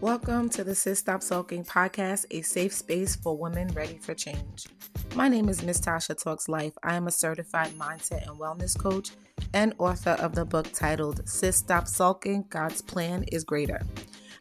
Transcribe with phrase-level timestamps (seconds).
[0.00, 4.66] Welcome to the Sis Stop Sulking podcast, a safe space for women ready for change.
[5.14, 6.72] My name is Miss Tasha Talks Life.
[6.82, 9.10] I am a certified mindset and wellness coach
[9.52, 13.82] and author of the book titled Sis Stop Sulking God's Plan is Greater.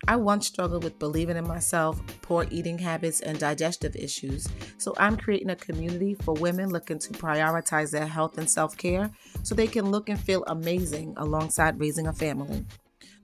[0.07, 4.47] I once struggled with believing in myself, poor eating habits, and digestive issues.
[4.77, 9.11] So I'm creating a community for women looking to prioritize their health and self care
[9.43, 12.65] so they can look and feel amazing alongside raising a family.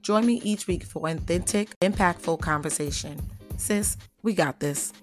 [0.06, 3.20] Join me each week for authentic, impactful conversation.
[3.58, 4.94] Sis, we got this.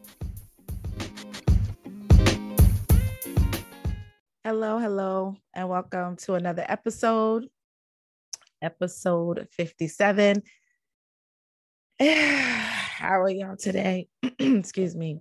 [4.44, 7.48] Hello, hello, and welcome to another episode,
[8.62, 10.40] episode 57.
[12.00, 14.06] How are y'all today?
[14.38, 15.18] Excuse me.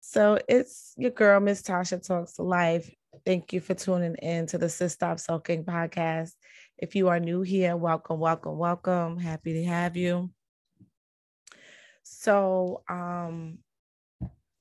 [0.00, 2.92] So it's your girl, Miss Tasha Talks to Life.
[3.24, 6.32] Thank you for tuning in to the Sis Stop Sulking podcast.
[6.78, 9.16] If you are new here, welcome, welcome, welcome.
[9.16, 10.30] Happy to have you.
[12.02, 13.58] So, um,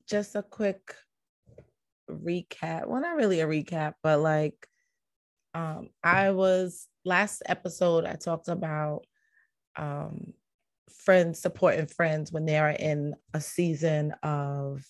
[0.07, 0.95] just a quick
[2.09, 2.87] recap.
[2.87, 4.65] Well, not really a recap, but like,
[5.53, 9.01] um, I was last episode, I talked about
[9.75, 10.33] um,
[10.89, 14.85] friends supporting friends when they are in a season of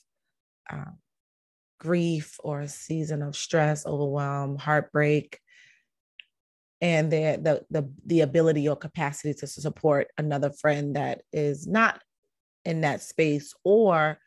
[0.69, 0.99] um,
[1.79, 5.39] grief or a season of stress, overwhelm, heartbreak,
[6.81, 12.01] and the, the the the ability or capacity to support another friend that is not
[12.65, 14.17] in that space or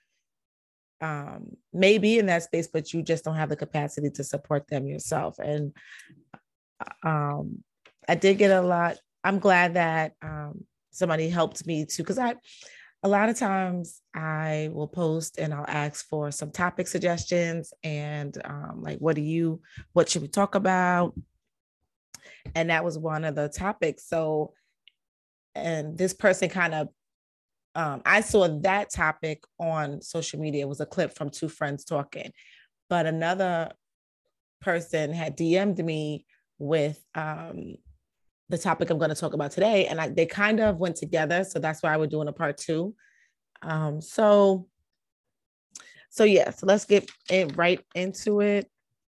[1.01, 4.87] um, maybe in that space but you just don't have the capacity to support them
[4.87, 5.73] yourself and
[7.05, 7.63] um,
[8.09, 12.35] i did get a lot i'm glad that um, somebody helped me too because i
[13.03, 18.37] a lot of times I will post and I'll ask for some topic suggestions and
[18.45, 19.61] um, like, what do you,
[19.93, 21.15] what should we talk about?
[22.55, 24.07] And that was one of the topics.
[24.09, 24.53] So
[25.55, 26.89] and this person kind of
[27.75, 30.63] um, i saw that topic on social media.
[30.63, 32.33] It was a clip from two friends talking
[32.89, 33.71] but another
[34.61, 36.27] person had dm'd me
[36.59, 37.77] with um,
[38.49, 41.45] the topic i'm going to talk about today and I, they kind of went together.
[41.45, 42.95] So that's why we're doing a part two.
[43.63, 44.67] Um, so
[46.11, 48.69] so yeah so let's get it right into it.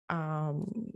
[0.09, 0.93] Um,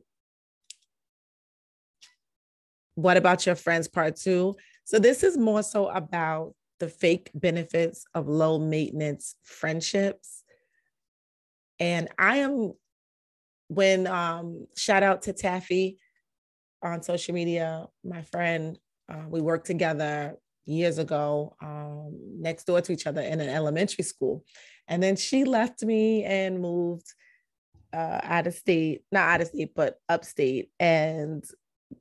[2.98, 4.56] what about your friends part two?
[4.82, 10.42] So this is more so about the fake benefits of low maintenance friendships.
[11.78, 12.72] And I am
[13.69, 15.98] when um shout out to Taffy
[16.82, 18.76] on social media, my friend,
[19.09, 20.34] uh, we worked together
[20.65, 24.44] years ago um, next door to each other in an elementary school.
[24.88, 27.06] And then she left me and moved
[27.92, 30.70] uh, out of state, not out of state, but upstate.
[30.80, 31.44] And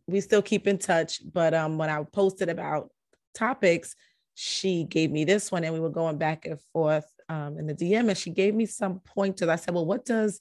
[0.07, 1.21] we still keep in touch.
[1.31, 2.89] But um, when I posted about
[3.33, 3.95] topics,
[4.35, 7.73] she gave me this one, and we were going back and forth um, in the
[7.73, 9.49] DM, and she gave me some pointers.
[9.49, 10.39] I said, "Well, what does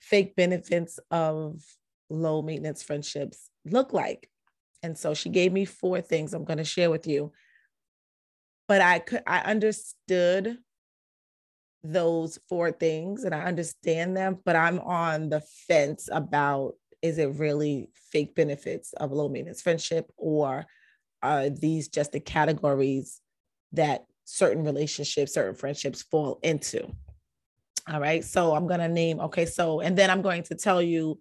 [0.00, 1.62] fake benefits of
[2.08, 4.30] low maintenance friendships look like?"
[4.82, 7.32] And so she gave me four things I'm going to share with you.
[8.68, 10.58] But I could, I understood
[11.82, 17.38] those four things and I understand them, but I'm on the fence about is it
[17.38, 20.66] really fake benefits of low maintenance friendship or
[21.22, 23.20] are these just the categories
[23.72, 26.86] that certain relationships certain friendships fall into?
[27.90, 30.82] All right so i'm going to name okay so and then i'm going to tell
[30.82, 31.18] you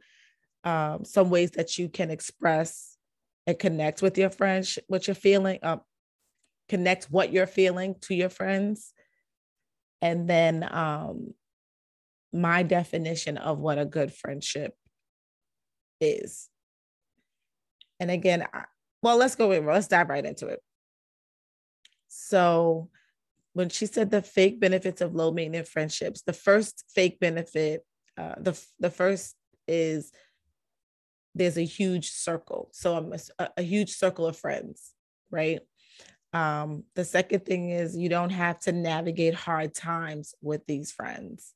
[0.65, 2.97] um, some ways that you can express
[3.45, 5.77] and connect with your friends what you're feeling uh,
[6.69, 8.93] connect what you're feeling to your friends.
[10.01, 11.33] And then um,
[12.33, 14.75] my definition of what a good friendship
[15.99, 16.49] is.
[17.99, 18.63] And again, I,
[19.01, 19.65] well, let's go in.
[19.65, 20.61] Let's dive right into it.
[22.07, 22.89] So,
[23.53, 27.83] when she said the fake benefits of low maintenance friendships, the first fake benefit,
[28.17, 29.35] uh, the the first
[29.67, 30.11] is
[31.37, 32.69] there's a huge circle.
[32.71, 34.93] So I'm a, a huge circle of friends,
[35.29, 35.61] right?
[36.33, 41.53] Um, the second thing is you don't have to navigate hard times with these friends.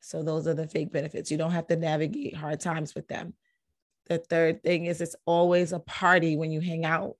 [0.00, 1.30] So those are the fake benefits.
[1.30, 3.34] You don't have to navigate hard times with them.
[4.08, 7.16] The third thing is it's always a party when you hang out.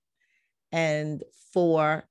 [0.71, 2.07] And four,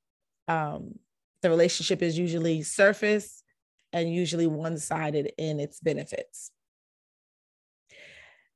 [0.47, 0.99] um,
[1.43, 3.43] the relationship is usually surface
[3.93, 6.51] and usually one sided in its benefits.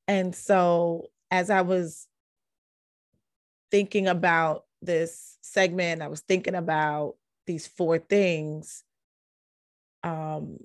[0.08, 2.06] And so, as I was
[3.70, 7.14] thinking about this segment, I was thinking about
[7.46, 8.84] these four things.
[10.02, 10.58] Um,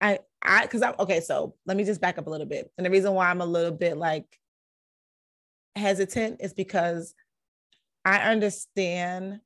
[0.00, 1.20] I I because I'm okay.
[1.20, 2.70] So let me just back up a little bit.
[2.76, 4.26] And the reason why I'm a little bit like
[5.76, 7.14] hesitant is because
[8.04, 9.40] I understand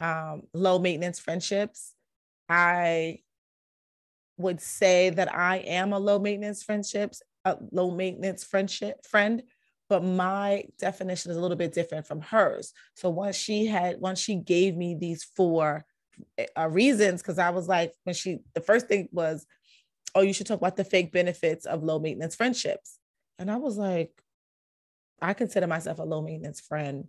[0.00, 1.94] um, low maintenance friendships.
[2.48, 3.20] I
[4.36, 9.42] would say that I am a low maintenance friendships, a low maintenance friendship friend,
[9.88, 12.72] but my definition is a little bit different from hers.
[12.94, 15.84] So once she had, once she gave me these four
[16.56, 19.46] uh, reasons, because I was like, when she, the first thing was,
[20.16, 22.98] oh, you should talk about the fake benefits of low maintenance friendships.
[23.38, 24.10] And I was like,
[25.20, 27.08] I consider myself a low maintenance friend.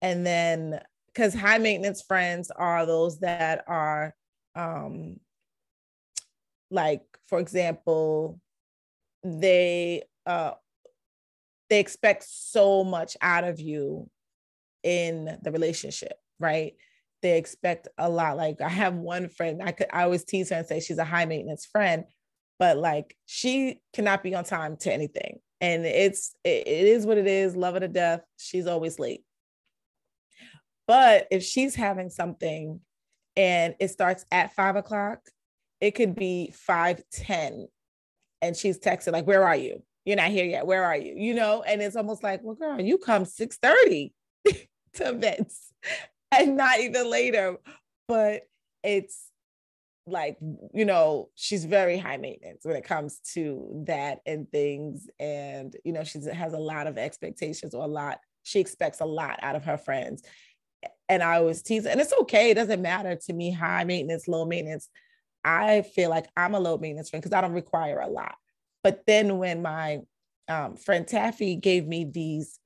[0.00, 4.14] And then, because high maintenance friends are those that are,
[4.54, 5.20] um,
[6.70, 8.40] like, for example,
[9.22, 10.52] they uh,
[11.68, 14.08] they expect so much out of you
[14.82, 16.74] in the relationship, right?
[17.24, 18.36] They expect a lot.
[18.36, 21.04] Like I have one friend, I could I always tease her and say she's a
[21.04, 22.04] high maintenance friend,
[22.58, 25.38] but like she cannot be on time to anything.
[25.62, 28.20] And it's it, it is what it is, love her to death.
[28.36, 29.24] She's always late.
[30.86, 32.80] But if she's having something
[33.36, 35.20] and it starts at five o'clock,
[35.80, 37.68] it could be five ten,
[38.42, 39.82] and she's texting like, "Where are you?
[40.04, 40.66] You're not here yet.
[40.66, 44.12] Where are you?" You know, and it's almost like, "Well, girl, you come six thirty
[44.44, 45.72] to events,
[46.40, 47.56] and not even later."
[48.08, 48.42] But
[48.82, 49.30] it's
[50.06, 50.36] like
[50.74, 55.08] you know she's very high maintenance when it comes to that and things.
[55.18, 59.06] And you know she has a lot of expectations or a lot she expects a
[59.06, 60.22] lot out of her friends.
[61.08, 62.50] And i always tease and it's okay.
[62.50, 63.50] It doesn't matter to me.
[63.52, 64.88] High maintenance low maintenance.
[65.44, 68.36] I feel like i'm a low maintenance friend because i don't require a lot.
[68.82, 70.00] But then when my
[70.48, 72.58] um, friend taffy gave me these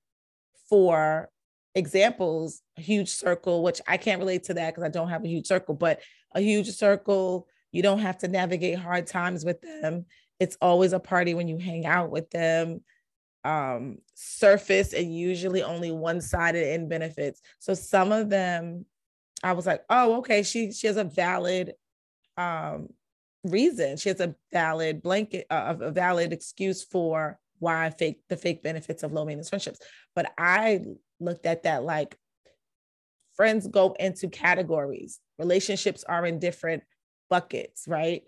[0.68, 1.30] four
[1.74, 5.28] examples a huge circle which i can't relate to that because i don't have a
[5.28, 6.00] huge circle but
[6.34, 7.46] a huge circle.
[7.72, 10.06] You don't have to navigate hard times with them.
[10.40, 12.82] It's always a party when you hang out with them.
[13.44, 17.40] Um, surface and usually only one-sided in benefits.
[17.60, 18.84] So some of them,
[19.42, 21.74] I was like, oh, okay, she she has a valid
[22.36, 22.88] um,
[23.44, 23.96] reason.
[23.96, 29.02] She has a valid blanket, uh, a valid excuse for why fake the fake benefits
[29.02, 29.78] of low maintenance friendships.
[30.14, 30.84] But I
[31.20, 32.16] looked at that like
[33.34, 35.20] friends go into categories.
[35.38, 36.82] Relationships are in different
[37.30, 38.22] buckets right?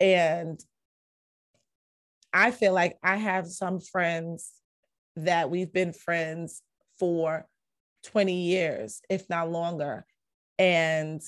[0.00, 0.62] And
[2.32, 4.52] i feel like i have some friends
[5.16, 6.62] that we've been friends
[6.98, 7.46] for
[8.04, 10.04] 20 years if not longer.
[10.58, 11.22] And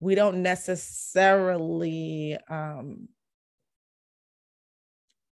[0.00, 3.08] we don't necessarily um,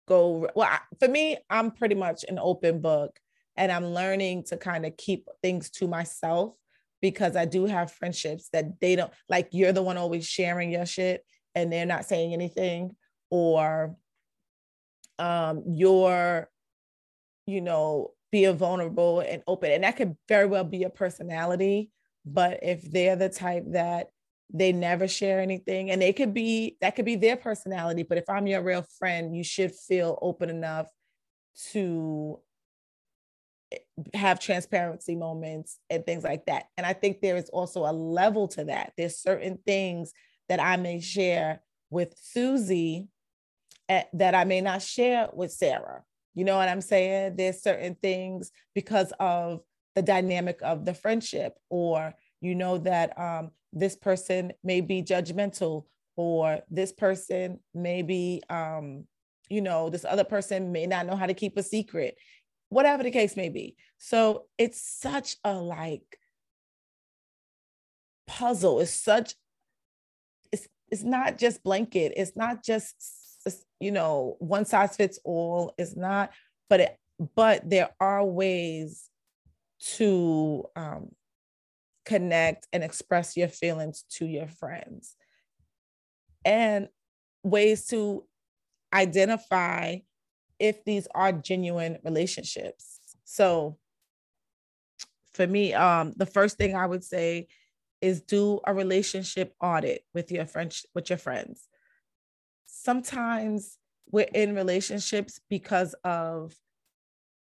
[0.07, 0.69] go well
[0.99, 3.19] for me i'm pretty much an open book
[3.57, 6.55] and I'm learning to kind of keep things to myself
[7.01, 10.87] because I do have friendships that they don't like you're the one always sharing your
[10.87, 12.97] shit and they're not saying anything
[13.31, 13.97] or
[15.19, 16.49] um you're
[17.47, 19.71] you know being vulnerable and open.
[19.71, 21.91] And that could very well be a personality
[22.25, 24.09] but if they're the type that
[24.53, 28.25] they never share anything and they could be that could be their personality but if
[28.29, 30.87] i'm your real friend you should feel open enough
[31.73, 32.39] to
[34.15, 36.67] have transparency moments and things like that.
[36.77, 38.93] And I think there is also a level to that.
[38.97, 40.13] There's certain things
[40.49, 43.09] that I may share with Susie
[43.89, 46.03] at, that I may not share with Sarah.
[46.35, 47.37] You know what I'm saying?
[47.37, 49.61] There's certain things because of
[49.95, 55.85] the dynamic of the friendship, or you know that um, this person may be judgmental,
[56.17, 59.05] or this person may be, um,
[59.51, 62.17] you know, this other person may not know how to keep a secret
[62.73, 63.77] whatever the case may be.
[63.99, 66.19] So it's such a like
[68.27, 68.81] puzzle.
[68.81, 69.35] It's such
[70.51, 72.15] it's it's not just blanket.
[72.17, 72.97] It's not just
[73.79, 75.75] you know one size fits all.
[75.77, 76.31] It's not,
[76.71, 76.97] but it
[77.35, 79.09] but there are ways
[79.97, 81.11] to um,
[82.07, 85.15] connect and express your feelings to your friends
[86.45, 86.89] and
[87.43, 88.25] ways to
[88.95, 89.99] identify
[90.63, 93.01] if these are genuine relationships.
[93.25, 93.79] So
[95.35, 97.49] for me, um, the first thing I would say
[98.01, 101.67] is do a relationship audit with your friends with your friends.
[102.67, 103.77] Sometimes
[104.11, 106.55] we're in relationships because of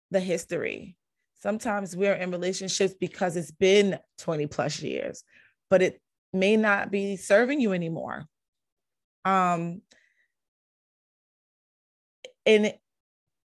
[0.09, 0.97] the history.
[1.41, 5.23] Sometimes we're in relationships because it's been 20 plus years,
[5.69, 6.01] but it
[6.33, 8.25] may not be serving you anymore.
[9.25, 9.81] Um,
[12.47, 12.73] and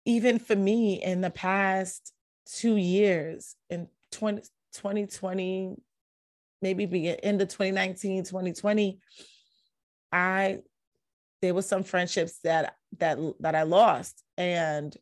[0.06, 2.12] even for me in the past
[2.46, 4.40] two years in 20,
[4.72, 5.76] 2020
[6.62, 8.98] maybe be end of 2019 2020
[10.12, 10.58] i
[11.42, 14.96] there was some friendships that that that i lost and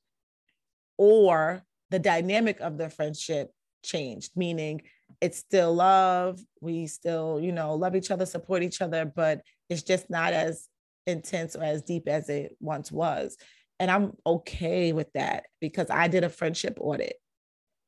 [0.97, 3.51] or the dynamic of the friendship
[3.83, 4.83] changed, meaning
[5.21, 6.41] it's still love.
[6.61, 10.69] We still, you know, love each other, support each other, but it's just not as
[11.07, 13.37] intense or as deep as it once was.
[13.81, 17.17] And I'm okay with that because I did a friendship audit.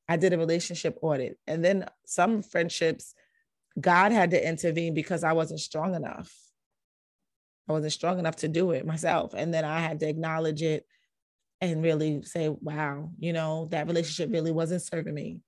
[0.08, 1.38] I did a relationship audit.
[1.46, 3.14] And then some friendships,
[3.80, 6.32] God had to intervene because I wasn't strong enough.
[7.68, 9.34] I wasn't strong enough to do it myself.
[9.34, 10.86] And then I had to acknowledge it
[11.60, 15.40] and really say, wow, you know, that relationship really wasn't serving me.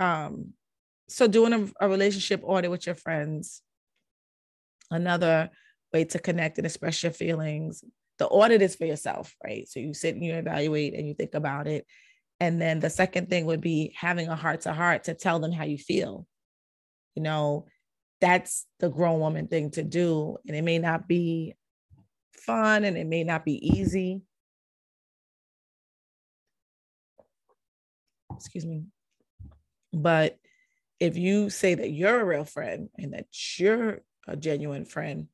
[0.00, 0.54] Um,
[1.08, 3.62] so doing a, a relationship audit with your friends,
[4.90, 5.50] another
[5.92, 7.84] way to connect and express your feelings.
[8.18, 9.68] The audit is for yourself, right?
[9.68, 11.86] So you sit and you evaluate and you think about it.
[12.40, 15.52] And then the second thing would be having a heart to heart to tell them
[15.52, 16.26] how you feel.
[17.14, 17.66] You know,
[18.20, 20.36] that's the grown woman thing to do.
[20.46, 21.54] And it may not be
[22.32, 24.22] fun and it may not be easy.
[28.34, 28.84] Excuse me.
[29.92, 30.38] But
[31.00, 33.26] if you say that you're a real friend and that
[33.58, 35.28] you're a genuine friend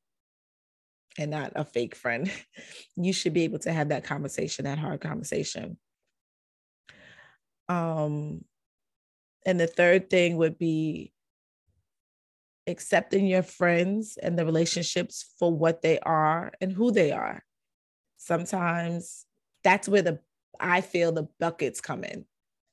[1.19, 2.31] and not a fake friend,
[2.97, 5.77] you should be able to have that conversation, that hard conversation.
[7.69, 8.45] Um,
[9.47, 11.13] and the third thing would be
[12.67, 17.43] accepting your friends and the relationships for what they are and who they are.
[18.19, 19.27] Sometimes
[19.65, 20.21] that's where the
[20.61, 22.25] I feel the buckets come in.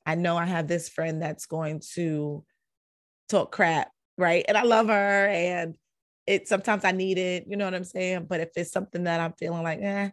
[0.06, 2.44] I know I have this friend that's going to
[3.30, 4.46] talk crap, right?
[4.48, 5.76] And I love her and
[6.30, 8.28] it sometimes I need it, you know what I'm saying?
[8.30, 10.12] But if it's something that I'm feeling like, eh,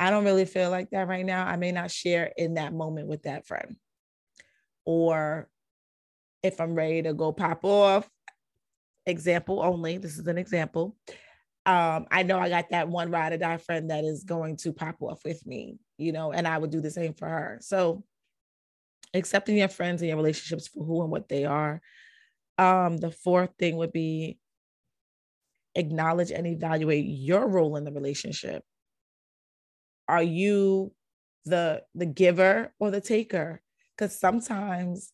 [0.00, 3.08] I don't really feel like that right now, I may not share in that moment
[3.08, 3.76] with that friend.
[4.86, 5.50] Or
[6.42, 8.08] if I'm ready to go pop off,
[9.04, 10.96] example only, this is an example.
[11.66, 14.72] Um, I know I got that one ride or die friend that is going to
[14.72, 17.58] pop off with me, you know, and I would do the same for her.
[17.60, 18.02] So
[19.12, 21.82] accepting your friends and your relationships for who and what they are.
[22.56, 24.38] Um, the fourth thing would be
[25.80, 28.62] acknowledge and evaluate your role in the relationship.
[30.08, 30.92] Are you
[31.44, 33.60] the the giver or the taker?
[33.96, 35.12] Because sometimes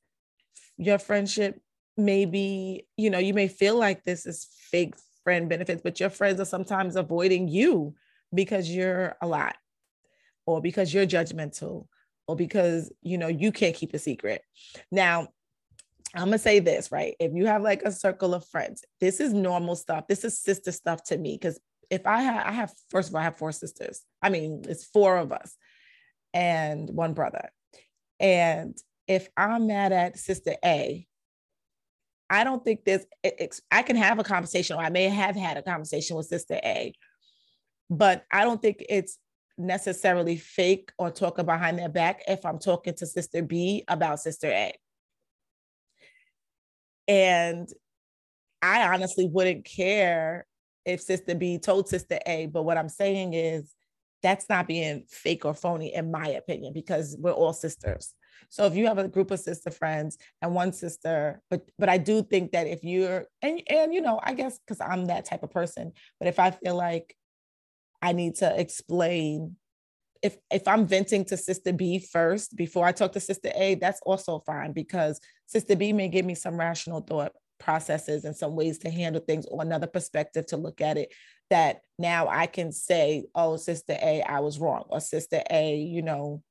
[0.77, 1.61] your friendship
[1.97, 4.95] may be, you know, you may feel like this is fake
[5.25, 7.95] friend benefits, but your friends are sometimes avoiding you
[8.35, 9.57] because you're a lot
[10.47, 11.87] or because you're judgmental
[12.29, 14.43] or because you know you can't keep a secret
[14.91, 15.29] now
[16.17, 17.15] i'm gonna say this right?
[17.21, 20.07] If you have like a circle of friends this is normal stuff.
[20.09, 23.25] This is sister stuff to me because if i i have first of all i
[23.25, 24.03] have four sisters.
[24.23, 25.57] I mean it's four of us
[26.35, 27.51] and one brother.
[28.21, 31.07] And if i'm mad at sister a
[32.29, 33.07] I don't think there's,
[33.71, 36.93] I can have a conversation, or I may have had a conversation with Sister A,
[37.89, 39.19] but I don't think it's
[39.59, 44.49] necessarily fake or talking behind their back if I'm talking to Sister B about Sister
[44.49, 44.75] A.
[47.09, 47.69] And
[48.63, 50.47] I honestly wouldn't care
[50.85, 53.73] if Sister B told Sister A, but what I'm saying is
[54.23, 58.15] that's not being fake or phony, in my opinion, because we're all sisters.
[58.49, 61.99] So if you have a group of sister friends and one sister, but but I
[61.99, 65.43] do think that if you're and and you know, I guess because I'm that type
[65.43, 67.17] of person, but if I feel like
[68.03, 69.57] I need to explain
[70.23, 74.01] if if I'm venting to sister B first before I talk to sister A, that's
[74.03, 78.79] also fine because sister B may give me some rational thought processes and some ways
[78.79, 81.13] to handle things or another perspective to look at it
[81.51, 86.03] that now I can say, oh, sister A, I was wrong, or sister A, you
[86.03, 86.43] know,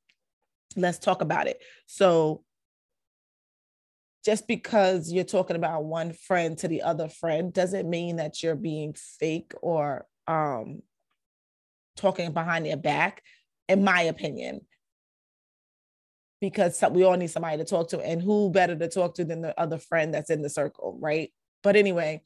[0.75, 1.62] let's talk about it.
[1.86, 2.43] So
[4.24, 8.55] just because you're talking about one friend to the other friend doesn't mean that you're
[8.55, 10.81] being fake or um
[11.95, 13.22] talking behind their back,
[13.67, 14.62] in my opinion.
[16.41, 19.41] Because we all need somebody to talk to, and who better to talk to than
[19.41, 21.31] the other friend that's in the circle, right?
[21.63, 22.22] But anyway,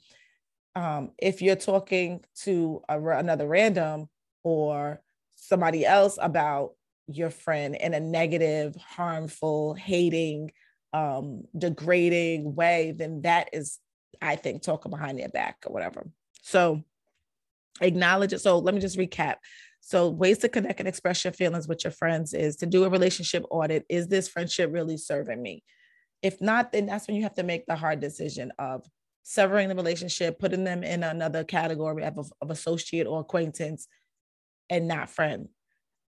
[0.75, 4.09] um, if you're talking to a, another random
[4.43, 5.01] or
[5.35, 6.71] somebody else about
[7.07, 10.51] your friend in a negative, harmful, hating,
[10.91, 13.79] um, degrading way, then that is,
[14.21, 16.09] I think, talking behind their back or whatever.
[16.41, 16.83] So
[17.79, 18.41] acknowledge it.
[18.41, 19.35] So let me just recap.
[19.81, 22.89] So ways to connect and express your feelings with your friends is to do a
[22.89, 23.85] relationship audit.
[23.89, 25.63] Is this friendship really serving me?
[26.21, 28.85] If not, then that's when you have to make the hard decision of
[29.23, 33.87] severing the relationship, putting them in another category of, of associate or acquaintance
[34.69, 35.47] and not friend.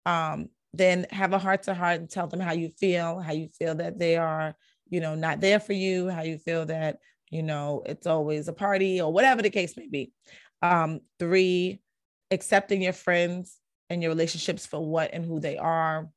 [0.05, 3.49] Um, then have a heart to heart and tell them how you feel, how you
[3.49, 4.55] feel that they are,
[4.89, 6.97] you know, not there for you, how you feel that,
[7.29, 10.11] you know, it's always a party or whatever the case may be.
[10.61, 11.81] Um, three,
[12.31, 13.60] accepting your friends
[13.91, 16.09] and your relationships for what and who they are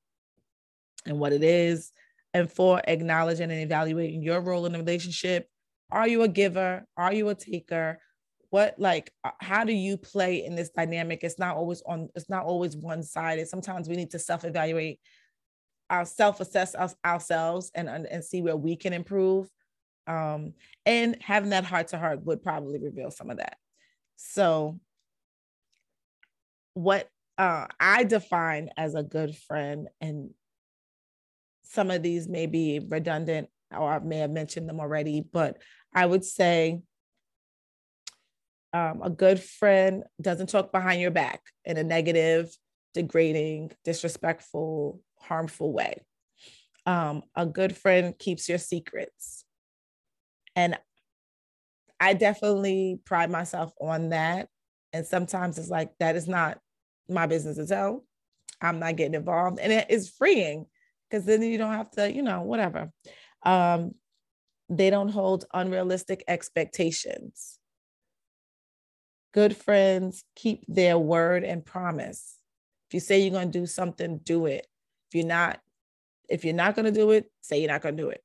[1.06, 1.92] and what it is.
[2.34, 5.48] and four, acknowledging and evaluating your role in the relationship.
[5.90, 6.84] Are you a giver?
[6.96, 8.00] Are you a taker?
[8.50, 11.20] What like uh, how do you play in this dynamic?
[11.22, 13.48] It's not always on, it's not always one-sided.
[13.48, 15.00] Sometimes we need to self-evaluate
[15.90, 19.48] our self-assess us, ourselves and, and see where we can improve.
[20.06, 20.54] Um,
[20.84, 23.56] and having that heart to heart would probably reveal some of that.
[24.16, 24.78] So
[26.74, 30.30] what uh, I define as a good friend, and
[31.64, 35.58] some of these may be redundant or I may have mentioned them already, but
[35.94, 36.80] I would say
[38.72, 42.50] um, a good friend doesn't talk behind your back in a negative,
[42.92, 46.02] degrading, disrespectful, harmful way.
[46.86, 49.44] Um, a good friend keeps your secrets.
[50.56, 50.78] And
[52.00, 54.48] I definitely pride myself on that.
[54.92, 56.58] And sometimes it's like, that is not
[57.08, 58.04] my business to tell.
[58.60, 59.58] I'm not getting involved.
[59.58, 60.66] And it is freeing
[61.08, 62.90] because then you don't have to, you know, whatever.
[63.44, 63.94] Um,
[64.68, 67.58] they don't hold unrealistic expectations.
[69.32, 72.36] Good friends keep their word and promise.
[72.88, 74.66] If you say you're going to do something, do it.
[75.10, 75.60] If you're not,
[76.28, 78.22] if you're not going to do it, say you're not going to do it.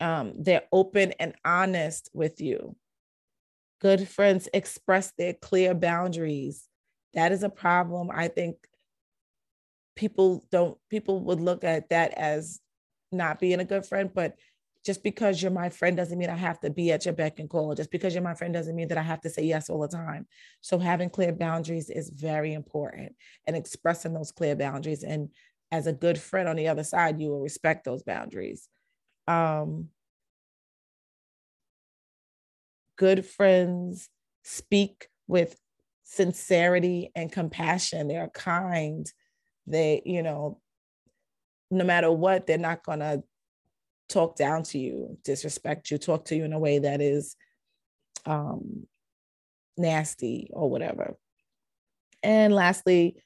[0.00, 2.74] Um, they're open and honest with you.
[3.80, 6.64] Good friends express their clear boundaries
[7.14, 8.10] that is a problem.
[8.12, 8.56] I think
[9.96, 12.60] people don't, people would look at that as
[13.12, 14.36] not being a good friend, but
[14.84, 17.50] just because you're my friend doesn't mean I have to be at your beck and
[17.50, 17.74] call.
[17.74, 19.88] Just because you're my friend doesn't mean that I have to say yes all the
[19.88, 20.26] time.
[20.62, 23.14] So having clear boundaries is very important
[23.46, 25.02] and expressing those clear boundaries.
[25.02, 25.28] And
[25.70, 28.68] as a good friend on the other side, you will respect those boundaries.
[29.28, 29.88] Um,
[32.96, 34.08] good friends
[34.44, 35.58] speak with
[36.10, 38.08] sincerity and compassion.
[38.08, 39.10] They're kind.
[39.66, 40.60] They, you know,
[41.70, 43.22] no matter what, they're not going to
[44.08, 47.36] talk down to you, disrespect you, talk to you in a way that is
[48.26, 48.88] um,
[49.76, 51.16] nasty or whatever.
[52.24, 53.22] And lastly,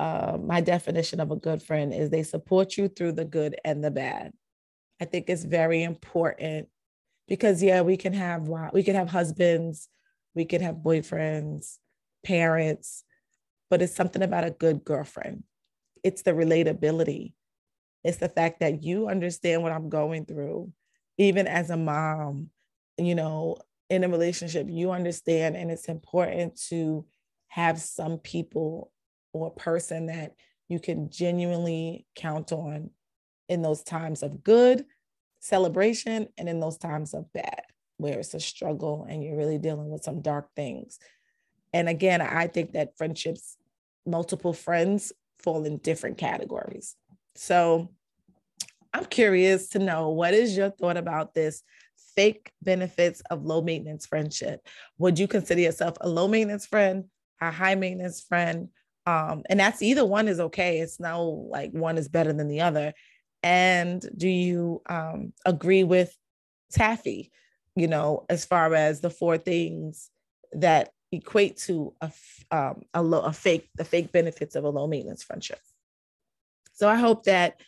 [0.00, 3.84] uh, my definition of a good friend is they support you through the good and
[3.84, 4.32] the bad.
[5.02, 6.68] I think it's very important
[7.28, 9.88] because yeah, we can have we can have husbands,
[10.34, 11.76] we can have boyfriends,
[12.24, 13.04] parents,
[13.70, 15.44] but it's something about a good girlfriend.
[16.02, 17.32] It's the relatability.
[18.04, 20.72] It's the fact that you understand what I'm going through,
[21.18, 22.50] even as a mom,
[22.98, 23.56] you know,
[23.88, 25.56] in a relationship, you understand.
[25.56, 27.06] And it's important to
[27.48, 28.90] have some people
[29.32, 30.34] or person that
[30.68, 32.90] you can genuinely count on
[33.48, 34.84] in those times of good
[35.40, 37.62] celebration and in those times of bad,
[37.98, 40.98] where it's a struggle and you're really dealing with some dark things.
[41.72, 43.56] And again, I think that friendships,
[44.06, 46.96] multiple friends fall in different categories.
[47.34, 47.90] So
[48.92, 51.62] I'm curious to know what is your thought about this
[52.14, 54.66] fake benefits of low maintenance friendship?
[54.98, 57.04] Would you consider yourself a low maintenance friend,
[57.40, 58.68] a high maintenance friend?
[59.06, 60.80] Um, and that's either one is okay.
[60.80, 62.92] It's no like one is better than the other.
[63.42, 66.16] And do you um, agree with
[66.70, 67.32] Taffy,
[67.74, 70.10] you know, as far as the four things
[70.52, 72.10] that equate to a
[72.50, 75.60] um, a, a fake the fake benefits of a low maintenance friendship.
[76.72, 77.60] So I hope that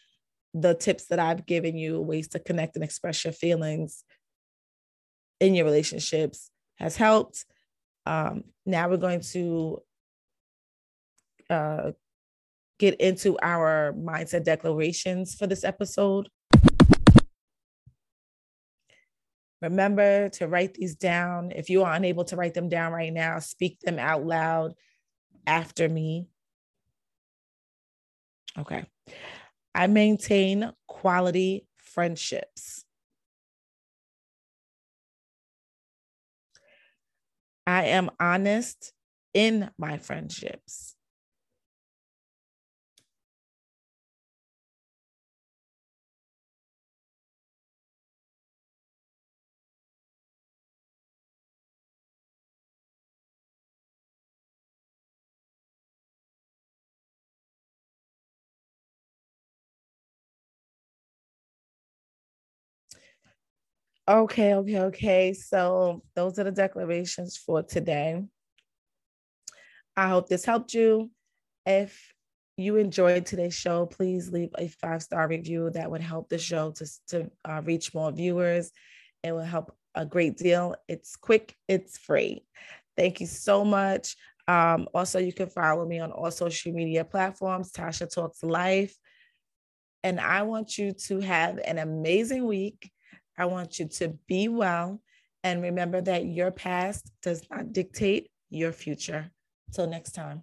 [0.54, 4.04] the tips that I've given you, ways to connect and express your feelings
[5.40, 7.44] in your relationships, has helped.
[8.06, 9.82] Um, now we're going to
[11.50, 11.92] uh,
[12.78, 16.28] get into our mindset declarations for this episode.
[19.64, 21.50] Remember to write these down.
[21.50, 24.74] If you are unable to write them down right now, speak them out loud
[25.46, 26.28] after me.
[28.58, 28.84] Okay.
[29.74, 32.84] I maintain quality friendships.
[37.66, 38.92] I am honest
[39.32, 40.93] in my friendships.
[64.06, 65.32] Okay, okay, okay.
[65.32, 68.22] So those are the declarations for today.
[69.96, 71.10] I hope this helped you.
[71.64, 72.12] If
[72.58, 75.70] you enjoyed today's show, please leave a five star review.
[75.70, 78.70] That would help the show to, to uh, reach more viewers.
[79.22, 80.74] It will help a great deal.
[80.86, 82.44] It's quick, it's free.
[82.98, 84.16] Thank you so much.
[84.46, 88.94] Um, also, you can follow me on all social media platforms, Tasha Talks Life.
[90.02, 92.90] And I want you to have an amazing week.
[93.36, 95.00] I want you to be well.
[95.42, 99.30] And remember that your past does not dictate your future.
[99.72, 100.42] Till next time.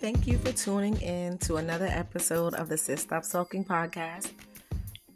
[0.00, 4.30] Thank you for tuning in to another episode of the Sis Stop Sulking podcast.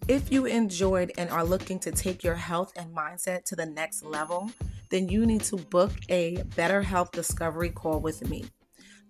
[0.08, 4.04] If you enjoyed and are looking to take your health and mindset to the next
[4.04, 4.50] level,
[4.90, 8.44] then you need to book a better health discovery call with me.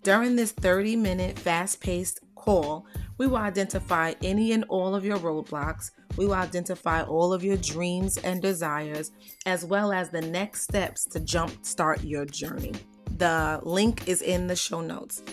[0.03, 2.85] During this 30 minute fast paced call,
[3.17, 5.91] we will identify any and all of your roadblocks.
[6.17, 9.11] We will identify all of your dreams and desires,
[9.45, 12.73] as well as the next steps to jumpstart your journey.
[13.17, 15.23] The link is in the show notes.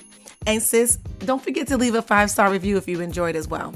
[0.46, 3.74] And sis, don't forget to leave a five star review if you enjoyed as well.